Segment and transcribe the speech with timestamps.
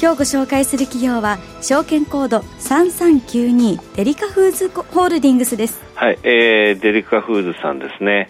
[0.00, 5.82] 今日ご紹介する企業は証券コード3392デリカフーズホールディングスです。
[5.96, 8.28] はい、えー、デリカフーズさんですね。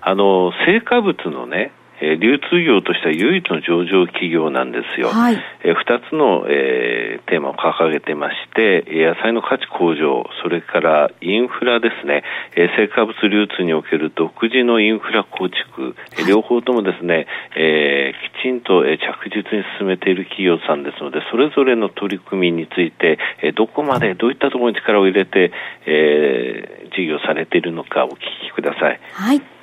[0.00, 5.08] あの成果物のねえー、流通業としては唯一の上場企業なんですよ。
[5.08, 12.24] はい、えー、2つの、えー、テーマを掲げてまして、野菜の価値向上、それからインフラですね、
[12.56, 17.26] えー、成果物流通における独自のインフラ構築、えー、両方ともですね、
[17.56, 25.52] えー、きちんと、えー、着実に進めている企業さんですので、それぞれの取り組みについて、えー、どこまでどういったところに力を入れて、
[25.86, 29.00] えー、事業されているのかお聞きください。
[29.12, 29.59] はい。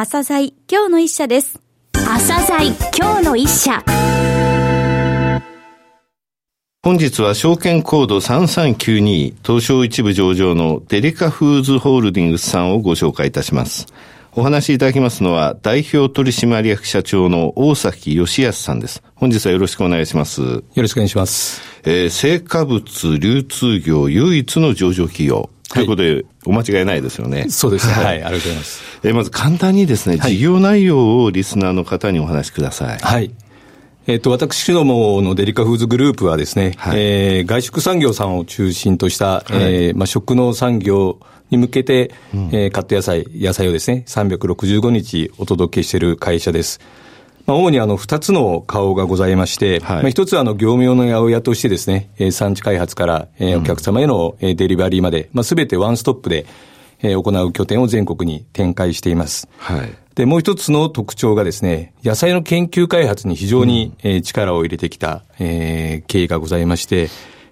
[0.00, 1.60] 朝鮮今日の一社です。
[1.92, 3.82] 朝鮮今日の一社。
[6.84, 13.86] 本日は証券コード3392東証一部上場のデリカフーズホールディングスさんをご紹介いたします。
[14.38, 19.02] お話しいただきますのは代表取締役社長の大崎義康さんです。
[19.16, 20.42] 本日はよろしくお願いします。
[20.42, 21.60] よろしくお願いします。
[21.82, 25.50] えー、成果物流通業唯一の上場企業。
[25.70, 27.46] ということで、お間違いないですよね。
[27.48, 27.94] そうですね。
[27.94, 28.82] はい、ありがとうございます。
[29.02, 32.98] えまず簡単にですね、事業内容をリスナーの方にお話しください。
[33.00, 33.34] はい。
[34.08, 46.80] えっ、と、私どものデリカフーズグループはですね、はい、えー、外食産業さんを中心とした、はい、えー、まあ、食の産業に向けて、うん、えー、カット野菜、野菜をですね、365日お届けしている会社です。
[47.44, 56.46] まあ、主にあの二つの顔がございまして、はい、まあ、一つはあの業務用の八百屋としてですね、え産地開発から、えお客様への、えデリバリーまで、まあ、すべてワンストップで、
[57.02, 59.50] え行う拠点を全国に展開しています。
[59.58, 59.94] はい。
[60.18, 67.08] で、もう一つの特徴がですね、野菜の研究開発に非常に、うん、え力を入れてきた、えー、経緯がございまして、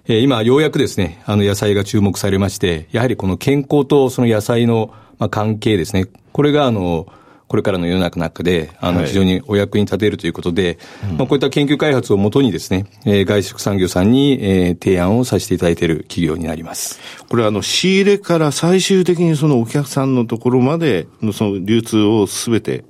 [0.09, 7.07] え今ようやくですね、あの野菜が注目されまして、やはりこの健康とその野菜の、まあ、関係ですね、これがあの、
[7.47, 16.99] これからの世の中で、あの、非常にお役に立てるということで、はい、まあ、こういった研究開発をもとにですね、えー、外食産業さんに、えー、提案をさせていただいている企業になります。
[17.29, 22.83] これあの、仕入れから最終的にそのお客さんのところまでのその流通をすべて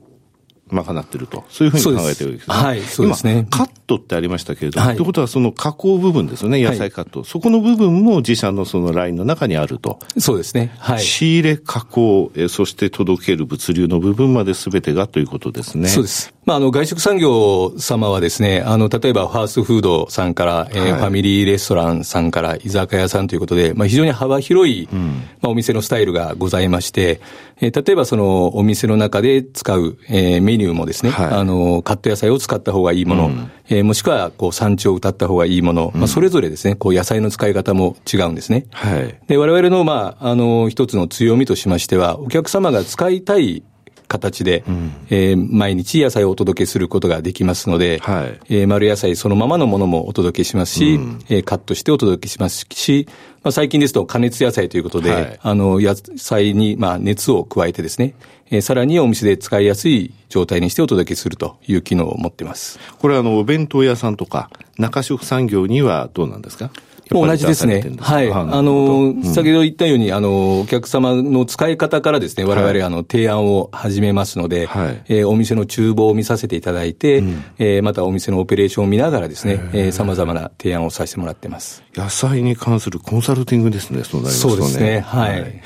[0.72, 1.44] 賄ってると。
[1.50, 2.56] そういうふうに考えてるわけですね。
[2.56, 3.48] はい、そうですね。
[3.50, 7.20] カットってありましたけれども、はい、ということはその加工部分ですよね、野菜カット。
[7.20, 10.00] はい、そこの部分も自社のそのラインの中にあると。
[10.18, 10.74] そうですね。
[10.80, 11.00] はい。
[11.02, 15.88] 仕入れ、加工、えそして届ける物流の部分まで全てがということですね。
[15.88, 16.34] そうです。
[16.48, 27.20] まあ、あの、外食産業様はですね、あの、例えばファーストフードさんから、えー、ファミリーレストランさんから居酒屋さんということで、まあ、非常に幅広い、うん、まあ、お店のスタイルがございまして、
[27.60, 38.66] えー、例えばその、お店の中で使う、えー、メニューもですね、はい、あの、カット野菜を使った方がいいもの、うん、えー、もしくは、こう、産地を歌った方がいいもの、うん、まあ、それぞれですね、こう、野菜の使い方も違うんですね。
[38.72, 39.20] はい。
[39.28, 43.64] で、我々の、まあ、あの、一つの強みとしましては、お客様が使いたい
[44.08, 53.08] 形で、うん、えー、毎日野菜をお届けすることができますので、はい、えー、丸野菜そのままのものもお届けしますし、うん、えー、カットしてお届けしますし、
[53.44, 58.16] まあ、最近ですと加熱野菜ということで、はい、あの、野菜に、まあ、熱を加えてですね、
[58.50, 62.80] えー、さらにお店で使いやすい状態にしてお届けするという機能を持っています。
[63.00, 66.72] これはあの、お弁当屋さんとか、中食産業にはどうなんですか？
[67.12, 67.84] もう同じですね。
[68.00, 68.32] はい。
[68.32, 81.84] あの、先ほど言ったように、あの、お客様の使い方からですね、我々、あの、提案を始めますので、はい、えー、お店の厨房を見させていただいて、うん、えー、またお店のオペレーションを見ながらですね、えー、様々な提案をさせてもらってます。
[81.96, 84.52] 野菜に関するコンサルティングですね、そうなりますね。
[84.52, 85.42] そうですね、はい。
[85.42, 85.62] はい、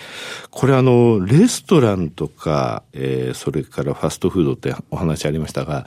[0.49, 5.85] これあの、レストランとか、えー、それからファストフードってお話ありましたが、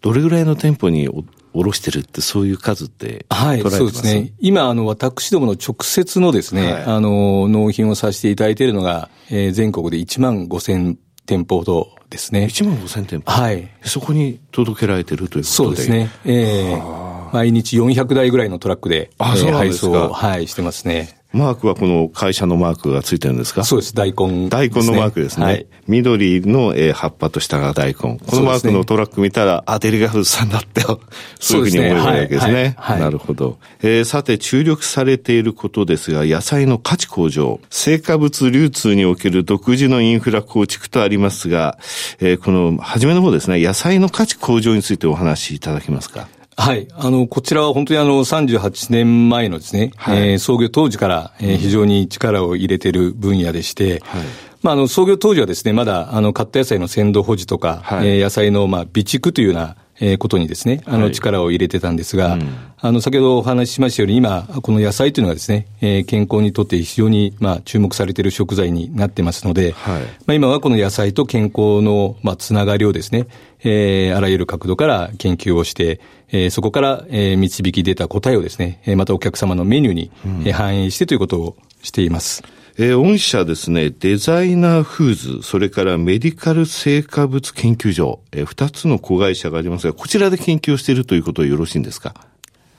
[0.00, 1.08] どれぐらいの店舗に
[1.54, 4.32] おろしてるって、そういう数ってはい、そうですね。
[4.40, 12.44] 今、あの、私どもの直接のですね、はい、あの、納品をさせていただいているのが、えー、全国で1万5千店舗ほどですね。
[12.44, 13.30] 1万5千店舗？
[13.30, 13.68] はい。
[13.82, 16.10] そこに届けられてるということでそうですね。
[16.24, 21.21] ええー、毎日400台ぐらいのトラックで、あえー、配送を、はい、してますね。
[21.32, 23.64] マークはこの会社のマークがついてるんですか？
[23.64, 25.46] そうです、大根、ね、大根のマークですね。
[25.46, 28.18] はい、緑の、えー、葉っぱと下が大根。
[28.18, 30.82] このマークのトラック見たら、ね、あ、デリガフさんだって、
[31.40, 32.76] そういうふうに思えるわけですね。
[32.78, 33.58] なるほど。
[33.82, 41.78] えー、さて、注力されていることですが、野菜の価値向上、成果物流通における独自のインフラ構築とありますが、
[42.20, 46.28] えー、この、初めの方ですね、野菜の価値向上についてお話しいただけますか？
[46.56, 46.88] はい。
[46.92, 54.22] あの、こちらは本当にあの、38年前のですね、はい、えー、創業当時から、えー、非常に力を入れている分野でして、はい、
[54.62, 62.48] まあ、あの、創業当時はですね、まだ、あの、カット野菜の鮮度保持とか、はい、えー、野菜の、まあ、備蓄というような、えー、ことにですね、あの、力を入れてたんですが、はいうん、
[62.78, 73.26] あの、先ほどお話ししましたように、今、この野菜というのがですね、えー、健康にとって非常に、まあ、注目されている食材になってますので、はい、まあ、今はこの野菜と健康の、まあ、つながりをですね、
[73.62, 76.00] えー、あらゆる角度から研究をして、
[76.30, 82.42] えー、そこから、えー、導き出た答えをですね、またお客様のメニューに、うん、反映してということをしています。
[82.78, 92.14] えー、御社ですね、デザイナーフーズ、それからメディカル成果物研究所、えー、二つの子会社がありますが、こちらで研究をしているということでよろしいんですか？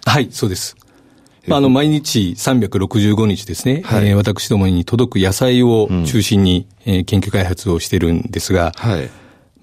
[0.06, 0.76] はい、そうです。
[1.46, 9.10] まあ、あの、毎日365日ですね、はい、えー、私どもに届く野菜を中心に、うん、えー、研究開発をしてるんですが、はい。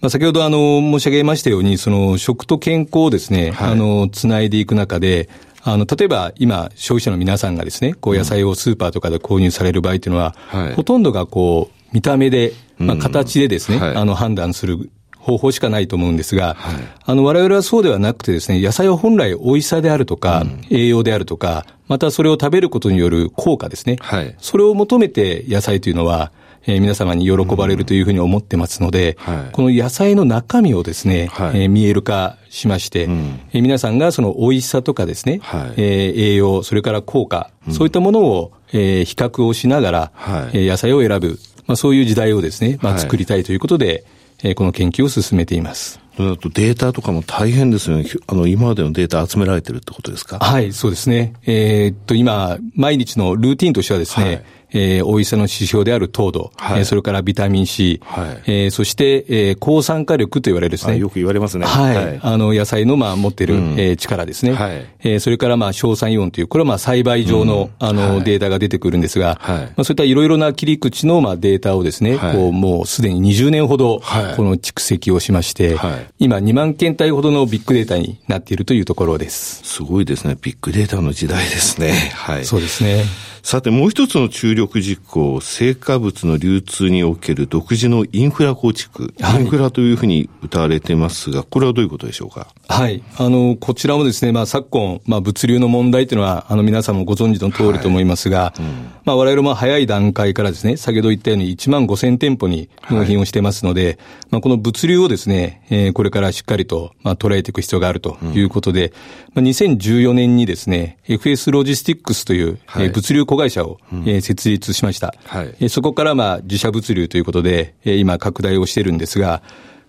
[0.01, 5.29] まあ、先ほどあの、申し上げましたように、その、食と健康をですね、はい、あの、つないでいく中で、
[5.63, 23.97] あの、例えば今、消費者の皆さんがですね、こう野菜をスーパーとかで購入される場合っていうのは、うん、ほとんどがこう、見た目で、まあ、形でですね、うんはい、あの、判断する方法しかないと思うんですが、はい、あの、我々はそうではなくてですね、野菜は本来美味しさであるとか、うん、栄養であるとか、またそれを食べることによる効果ですね。
[24.01, 26.33] はい、それを求めて野菜というのは、
[26.67, 29.35] えー、皆様に喜ばれるというふうに思ってますので、うん。
[29.35, 44.05] はい、この野菜の中身をですね、はい、えー、見える化しまして、うん、えー、皆さんがその美味しさとかですね、はい、えー、栄養、それから効果、うん、そういったものを、えー、比較をしながら、はい、えー、野菜を選ぶ、まあ、そういう時代をですね、まあ、作りたいということで、
[44.43, 45.99] えー、この研究を進めています。
[46.17, 48.05] ととデータとかも大変ですよね。
[48.27, 50.39] あの、今までのデータ集められてるってことですか？
[50.39, 51.33] はい、そうですね。
[51.47, 60.97] えー、っと、今、毎日のルーティンとしてはですね、はいえー、美味しさの指標である糖度、はい、えー、それからビタミン C、はい、えー、そして、えー、抗酸化力と言われるですね。
[60.97, 61.67] よく言われますね。
[61.67, 61.97] はい。
[61.97, 64.55] はい、あの、野菜の、まあ、持っている、うん、えー、力ですね。
[64.55, 64.87] はい。
[65.01, 69.59] えー、それから、まあ、硝酸イオンという、これは、まあ、栽培上の、うん、あの、はい、データが出てくるんですが、はい。
[69.61, 74.37] まあ、そういったいろいろな切り口の、まあ、データをですね、はい、こう、もうすでに20年ほど、はい。
[74.37, 76.07] この蓄積をしまして、はい。
[76.19, 79.63] 今、2万件体ほどのビッグデータになっているというところです。
[79.65, 80.37] すごいですね。
[80.41, 81.93] ビッグデータの時代ですね。
[82.15, 82.45] はい。
[82.45, 83.05] そうですね。
[83.43, 92.49] さて、もう一つの注力実行、成果物の流通における独自のインフラ構築、インフラというふうに歌われてますが、これはどういうことでしょうか？
[92.69, 93.03] はい。
[93.17, 98.63] あの、こちらもですね、まあ、昨今、まあ、物流の問題というのは、あの、皆さんもご存知の通りと思いますが、はい。
[98.63, 98.67] うん、
[99.05, 103.97] まあ、我々も早い段階からですね、先ほど言ったように1万5千店舗に納品をしてますので、はい、
[104.31, 108.93] まあ、この物流をですね、えー、これからしっかりと、まあ、捉えていく必要があるということで、うん、
[109.35, 114.01] まあ、2014年にですね、FS ロジスティックスという、はい、えー、物流子会社を、うん。
[114.09, 115.15] えー、設立しました。
[115.25, 119.43] はい、えー、そこからまあ自社物流ということで、えー、今拡大をしてるんですが、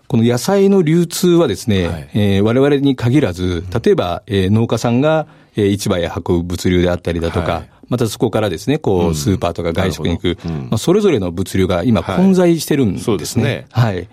[0.08, 13.12] この野菜の流通はですね、はい、えー、我々に限らず、例えば、えー、農家さんが、えー、市場へ運ぶ物流であったりだとか、はい、またそこからですね、こう、スーパーとか外食に行く、うん、まあ、それぞれの物流が今混在してるんですね。
[13.12, 13.68] はい、ですね。
[13.70, 13.96] はい。
[13.96, 14.08] で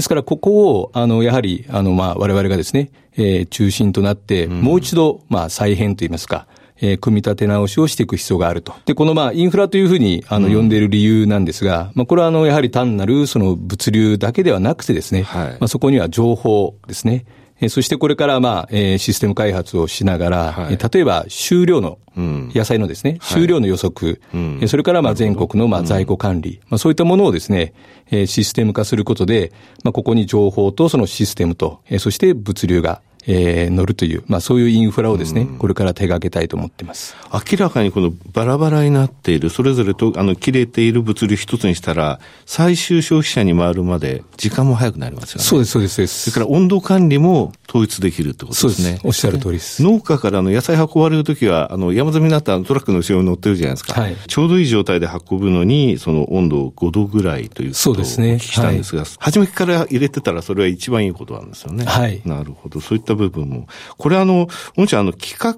[0.00, 6.46] すから、ここを、あの、やはり、あの、まあ、我々がですね、えー、中心となって、もう一度、まあ、再編といいますか、
[6.82, 8.74] えー、組み立て直しをしていく必要があると。
[8.84, 17.24] で、このまあ、インフラというふうに、あの、呼んでいる理由なんですが、うん、まあ、これはあの、やはり単なる、その、物流だけではなくてですね、はい、まあ、そこには情報ですね、
[17.62, 27.72] えそしてこれからまあ、えー、システム開発をしながら、はい、例えば収量の、野菜のですね、収量の予測、はい、それからまあ全国のまあ在庫管理、まあそういったものをですね、
[28.10, 29.52] えー、システム化することで、
[29.84, 37.16] まあここに情報とそのシステムと、えー、そして物流がえー、乗るという、まあそういうインフラをですね、これから手掛けたいと思ってます。
[37.32, 45.44] 明らかにこのバラバラになっている、それぞれと、あの、切れている物流一つにしたら、最終消費者に回るまで時間も早くなりますよね。
[45.44, 46.30] そうです、そうです、そうです。
[46.30, 48.84] それから温度管理も統一できるってことですね。
[48.84, 49.06] そうです。
[49.06, 49.82] おっしゃる通りです。
[49.82, 54.00] 農家からの野菜運ばれるときは、あの、山積みになったトラックの後ろに乗ってるじゃないですか。
[54.00, 54.16] はい。
[54.26, 61.84] ちょうどいい状態で運ぶのに、その温度を5度ぐらいということをお聞きしたんですが、すねはい、初めから入れてたらそれは一番いいことなんですよね。
[61.84, 62.20] はい。
[62.24, 62.80] なるほど。
[62.80, 63.66] そういった部分も。
[63.98, 65.52] これあの、もちろんあの、企画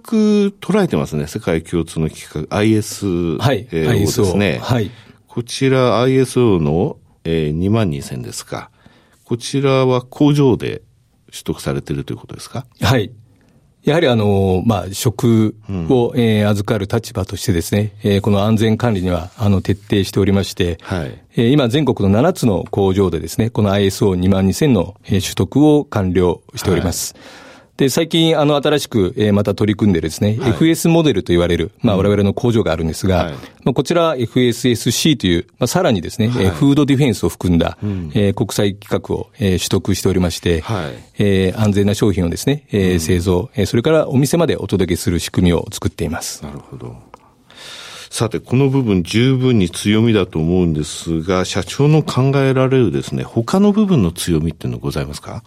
[0.61, 1.27] 捉えてますね。
[1.27, 4.59] 世界共通の企画、IS はい、えー、ですね。
[4.63, 4.91] はい。
[5.27, 8.71] こちら ISO の、えー、2万2000ですか。
[9.25, 10.83] こちらは工場で
[11.33, 12.67] 取得されているということですか？
[12.81, 13.11] はい。
[13.83, 15.57] やはりあの、まあ、食
[15.91, 21.23] を、うん、えー、預かる立場としてですね、えー、この安全管理には、あの、徹底しておりまして、はい。
[21.37, 27.13] えー、今、全国の7つの工場でですね、この ISO2 万2000の、えー、取得を完了しております。
[27.15, 27.44] はい
[27.77, 33.33] で、最近、あの、新しく、えー、また取り組んでですね、はい、FS モデルと言われる、まあ、我々の工場があるんですが、はい、
[33.65, 46.45] まあ、こちら FSSC という、まあ、さらにですね、はい、フードディフェンスを含んだ、うん、えー、国際規格を、えー、取得しておりまして、はい、えー、安全な商品をですね、えー、うん、製造、えー、それからお店までお届けする仕組みを作っています。
[46.45, 46.95] なるほど。
[48.09, 55.43] さて、この部分十分に強みだと思うんですが、社長の考えられるですね、他の部分の強みっていうのはございますか？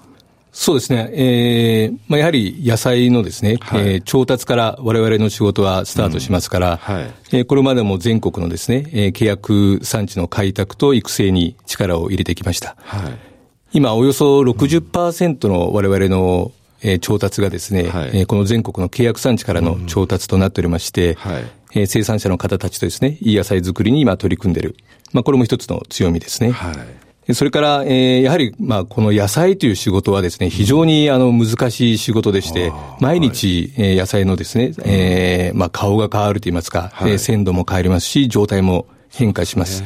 [0.60, 1.12] そうですね。
[1.14, 12.76] えー、まあ、やはり野菜のですね、はい、えー、調達から我々の仕事はスタートしますから、うんはい、えー、これまでも全国のですね、えー、契約産地の開拓と育成に力を入れてきました。
[12.80, 13.14] はい、
[13.72, 21.44] 今、およそ60%の我々の、えー、調達がですね、はい、えー、この全国の契約産地からの調達となっておりまして、うんはい、
[21.76, 24.76] えー、生産者の方たちとですね、いい野菜作りに今取り組んでいる。
[25.14, 26.50] まあ、これも一つの強みですね。
[26.50, 39.84] はいそれから、えー、やはり、まあ、この野菜という仕事はですね、非常に、あの、難しい仕事でして、毎日、えー、野菜のですね、えー、まあ、顔が変わると言いますか、はい、鮮度も変わりますし、状態も変化します。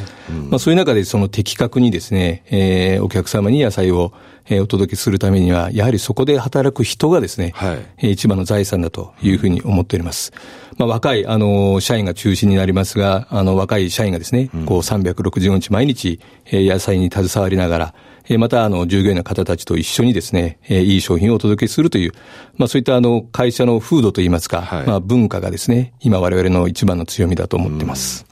[0.50, 4.14] まあ、そういう中で、その的確にですね、えー、お客様に野菜を、
[4.52, 10.34] えー、お届けするためには、やはりそこで働く人がですね、はい、一番の財産だというふうに思っております。
[10.78, 17.94] まあ、若い、あの、社員が中心になりますが、あの、若い社員がですね、うん、こう365日毎日、えー、野菜に携わりながら、
[18.28, 22.12] えー、また、あの、従業員の方たちと一緒にですね、えー、いい商品をお届けするという、
[22.58, 28.26] まあ、そういったあの、会社の風土といいますか、はい、まあ、文化がですね、今我々の一番の強みだと思ってます。
[28.28, 28.32] うん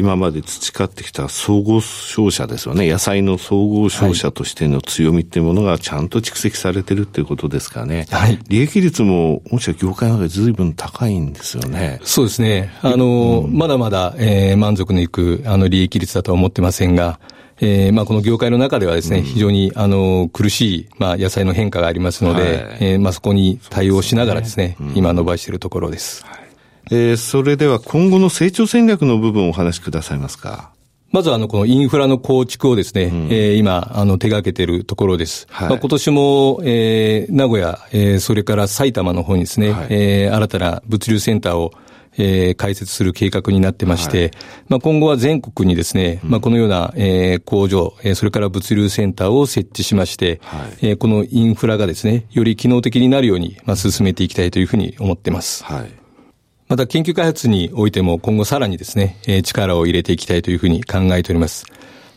[0.00, 2.90] 今まで培ってきた総合商社ですよね。
[2.90, 8.06] 野菜の総合商社としての強みっていうものがちゃんと蓄積されてるっていうことですかね。
[8.10, 8.38] はい。
[8.48, 12.00] 利益率も、もしろ業界の中で随分高いんですよね。
[12.02, 12.72] そうですね。
[12.80, 17.20] あの、うん、まだまだ、えー、満足のいく、あの、利益率だとは思ってませんが、
[17.62, 26.24] えー、まあ、この業界の中ではですね、うん、非常に、あの、苦しい、まあ、野菜の変化がありますので、はい、えー、まあ、そこに対応しながらですね、すねうん、今伸ばしているところです。
[26.24, 26.40] はい。
[26.90, 30.70] えー、それでは今後の成長戦略の部分をお話しくださいますか？
[31.12, 35.46] まずあの、このインフラの構築をですね、うん、えー、今、あの、手掛けているところです。
[35.50, 41.72] はい、まあ、今年も、えー、名古屋、えー、それから埼玉の方にですね、はい、えー、新たな物流センターを、
[42.16, 44.30] えー、開設する計画になってまして、はい、
[44.68, 55.64] まあ、今後は全国にですね、うん、まあ、このような、えー、工場、えー、それから物流センターを設置しまして、はい、えー、このインフラがですね、より機能的になるように、まあ、進めていきたいというふうに思ってます。
[55.64, 56.00] はい
[56.70, 61.66] また研究開発においても今後さらにですね、え力を入れていきたいというふうに考えております。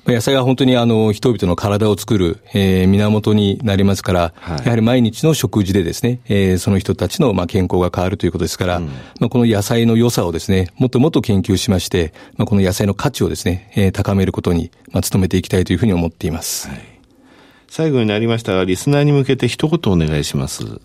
[0.06, 16.68] 野菜は本当にあの、人々の体を作る、えー、源になりますから、はい、やはり毎日の食事でですね、えー、その人たちの、まあ、健康が変わるということですから、うん、まあ、この野菜の良さをですね、もっともっと研究しまして、まあ、この野菜の価値をですね、えー、高めることに、まあ、努めていきたいというふうに思っています。
[16.68, 16.80] はい、
[17.70, 20.82] 最後になりましたが、リスナーに向けて一言お願いします。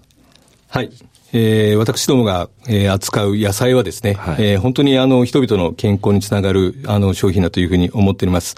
[0.68, 0.90] はい。
[1.32, 8.56] えー、私どもが、えー、扱う野菜はですね、はい、えー、本当にあの人々の健康につながるあの商品だというふうに思っております。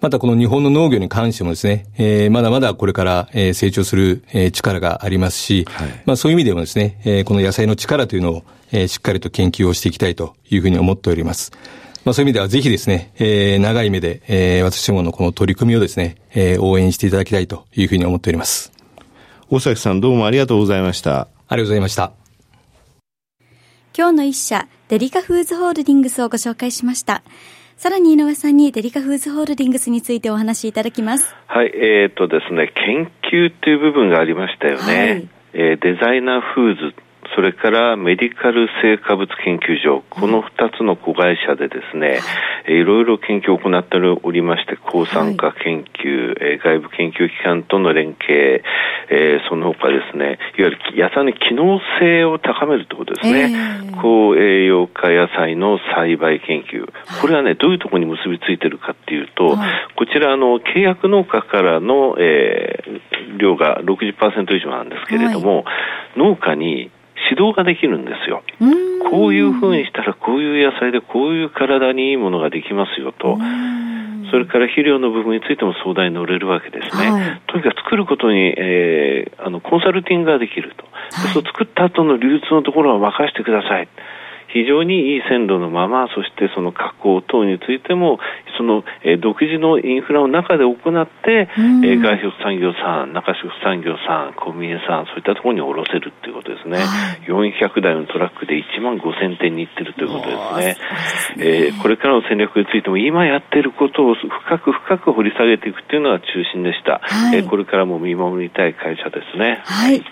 [0.00, 11.52] またこの日本の農業に関してもですね、えー、まだまだこれから、えー、成長する、えー、力がありますし、はい、まあそういう意味でもですね、えー、この野菜の力というのを、えー、しっかりと研究をしていきたいというふうに思っております。
[12.04, 18.72] まあそういう意味ではぜひですね、えー、長い目で、えー、私どものこの取り組みをですね、えー、応援していただきたいというふうに思っております。
[19.50, 21.20] 大崎さんどうもありがとうございました。
[21.20, 22.12] ありがとうございました。
[23.96, 27.22] 今日の一社、デリカフーズホールディングスをご紹介しました。
[27.80, 31.34] さらに井上さんにデリカフーズホールディングスについてお話しいただきます。
[31.46, 34.82] はい、えっ、ー、とですね、研究っていう部分がありましたよね。
[34.84, 36.94] はい、えー、デザイナーフーズ
[37.34, 42.20] それからメディカル生化物研究所、この2つの子会社でですね、
[42.66, 48.64] はい、いろいろ研究を行っておりまして、抗酸化研究、はい、外部研究機関との連携、
[49.10, 53.40] えー、その他ですね、いわゆる野菜の機能性を高めるということですね。
[53.42, 56.90] えー、高栄養価野菜の栽培研究。
[57.20, 65.64] これはね、どういうところに結びついてるかっていうと、はい、こちら、あの、契約農家からの、えー、量が60%以上なんですけれども、
[66.16, 66.90] 農家に
[67.30, 68.42] 指導ができるんですよ。
[69.10, 73.38] こういうふうにしたらこういう野菜でこういう体にいいものができますよと。
[74.30, 77.10] それから肥料の部分についても相談に乗れるわけですね。
[77.10, 80.84] はい、とにかく作ることに、えー、あのコンサルティングができると。
[80.84, 83.88] はい、そう作った後の流通のところは任せてください。
[84.52, 88.18] 非常にいい鮮度のまま、そしてその加工等についても、
[88.58, 96.78] その、えー、独自のインフラの中で行って、えー、外食産業さん、中食産業さん、コンビニさん、そういったところに卸せるということですね。
[96.78, 101.46] はい、400台のトラックで1万5000点に行ってるということですね。
[101.46, 107.00] えー、これからの戦略についても、今やっていることを深く深く掘り下げていくというのが中心でした。
[107.02, 109.62] はい、えー、これからも見守りたい会社ですね。
[109.64, 110.02] はい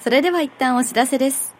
[0.00, 1.59] それでは一旦お知らせです。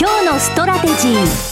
[0.00, 1.47] 今日のストラテジー。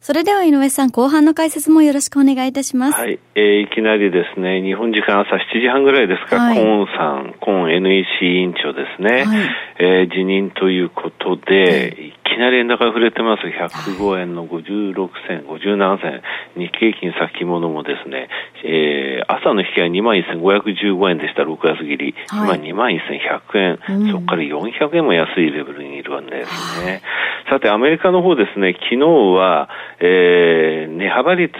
[0.00, 2.98] それでは井上さん、後半の解説もよろしくお願いいたします。
[2.98, 3.18] はい。
[3.34, 13.42] えー、いきなりですね、日本時間朝7時半ぐらいですか、はい、コーンさん、コーン NEC 委員長ですね、はい、えー、辞任ということで、いきなり円高が触れてます。
[13.44, 16.22] 105円の56銭、57銭、
[16.56, 18.28] 日経金先物もですね、
[18.64, 22.14] えー、朝の引きは21,515円でした、6月切り。
[22.28, 27.02] はい、今21,100円、うん、そこから400円も安いレベルにいるわけですね。
[27.50, 29.68] さて、アメリカの方ですね、昨日は、
[30.00, 31.52] えー、値幅率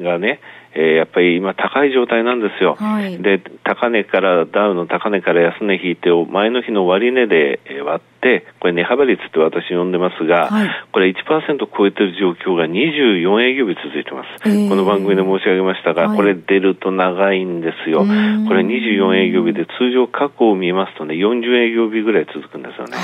[0.00, 0.40] がね、
[0.76, 2.74] えー、やっぱり今高い状態なんですよ。
[2.74, 14.48] はい、で、高値から、ダウの高値から安値引いて、前の日の終値で割って、これ値幅率って私呼んでますが、はい、これ1%超えてる状況が24営業日続いてます。
[14.48, 18.00] えー、この番組で申し上げましたが、はい、これ出ると長いんですよ。
[18.00, 18.04] こ
[18.54, 22.96] れ24営業日で通常過去を見ますとね、40営業日ぐらい続くんですよね。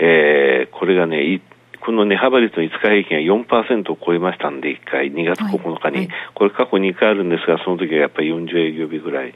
[0.00, 1.40] えー、これがね、
[1.88, 9.32] この値幅率の5日平均が4%を超えましたんで、1回、2月9日に、はい、これ過去2回あるんですが、その時はやっぱり40営業日ぐらい、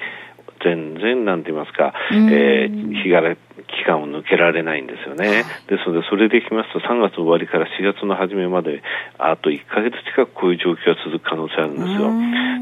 [0.62, 5.44] 全然なんて言いますか、えー、日柄期間を抜けられないんですよね。
[5.68, 8.82] ですので、それでいきますと、3月終わりから4月の初めまで、
[9.18, 12.10] あと1ヶ月近くこういう状況が続く可能性あるんですよ。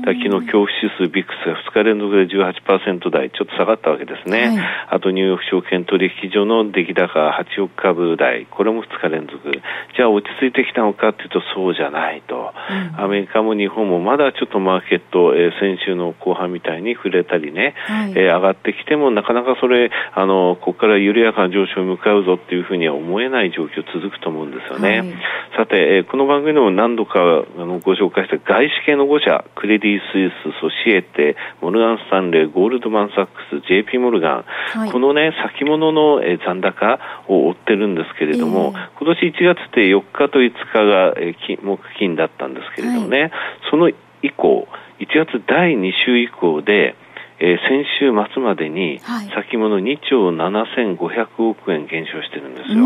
[0.00, 4.48] だ昨日、恐怖指数ビックスが2日連続で18%台、ちょっと下がったわけですね。
[4.48, 9.50] はい、あと、ニューヨーク証券取引所の出来高8億株台、これも2日連続。
[9.52, 12.52] じゃあ、落ち着いてきたのかというと、そうじゃないと。
[12.96, 25.00] うん、アメリカも日本もまだちょっとマーケット、えー、先週の後半みたいに触れたりね、はい、えー、上がってきても、なかなかそれ、あの、ここから緩やかな上昇に向かうぞっていうふうには思えない状況続くと思うんですよね。
[25.00, 25.14] はい、
[25.56, 34.44] さて、えー、この番組でも何度かあのご紹介した外資系の5社、クレディ・スイス、ソシエテ、モルガン・スタンレー、ゴールドマン・サックス、JP モルガン、
[34.80, 43.30] はい、このね、先物の、えー、残高を追ってるんですけれども、えー、今年1月って4日と5日が、えー、木金だったんですけれどもね、はい、
[43.70, 43.90] その
[44.22, 44.66] 以降、
[45.00, 46.96] 1月第2週以降で、
[47.40, 49.00] えー、先週末までに
[49.34, 52.84] 先物2兆7500億円減少してるんですよ。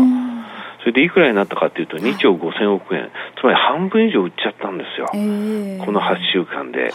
[0.79, 3.09] それでいくらになったかというと2兆5000億円、
[3.41, 6.85] つまり半分以上売っちゃったんですよ、えー、この8週間で。
[6.85, 6.91] で、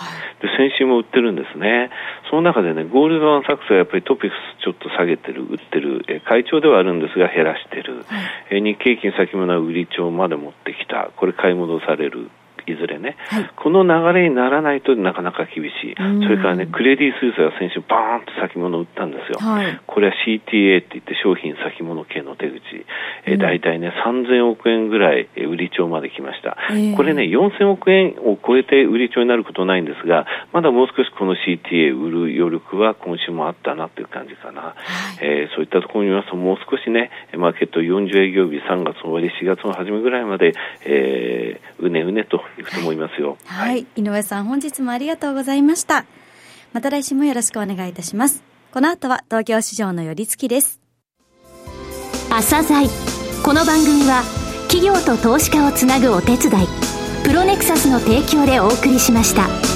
[0.56, 1.90] 先週も売ってるんですね、
[2.30, 8.16] その中でね、ゴールドマン・サックスはやっぱりトピックスちょっと下げてる、売ってる、え会長ではあるんですが減らしてる、は
[8.52, 12.30] い、え日経金先物は売り帳まで持ってきた、これ買い戻される。
[12.72, 22.60] いずれね、はい、この流れにならないとなかなか厳しい、それからね、クレディ・スイスが先週、バーンと先物を売ったんですよ、はい、これは CTA って言って、商品先物系の手口、
[23.26, 34.74] えー、大体ね、3000億円ぐらい売り帳まで来ました、えー、これね、4000億円を超えて売り帳になることないんですが、まだもう少しこの CTA 売る余力は今週もあったなっていう感じかな、は
[35.14, 40.52] い、えー、そういったところに見ますと、もう少しね、マーケット40営業日、3月終わり、4月の初めぐらいまで、
[40.84, 43.36] えー、うねうねといくと思いますよ。
[43.44, 46.04] はい、はい、井上さん、本日もありがとうございました。
[46.72, 48.42] また来週もよろしくお願いいたします。
[48.72, 50.80] この後は東京市場の寄り付きです。
[52.30, 52.88] 朝鮮
[53.44, 54.22] この番組は
[54.68, 56.66] 企業と投資家をつなぐお手伝い
[57.24, 59.69] プロネクサスの提供でお送りしました。